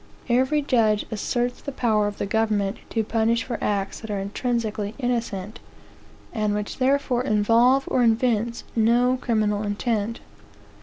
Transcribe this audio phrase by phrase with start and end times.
[0.29, 4.95] Every judge asserts the power of the government to punish for acts that are intrinsically
[4.97, 5.59] innocent,
[6.33, 10.19] and which therefore involve or evince no criminal intent.